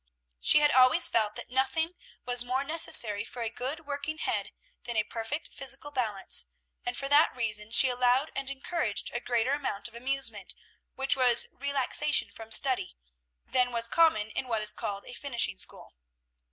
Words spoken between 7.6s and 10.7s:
she allowed and encouraged a greater amount of amusement,